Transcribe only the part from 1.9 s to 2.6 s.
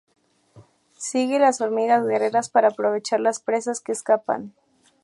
guerreras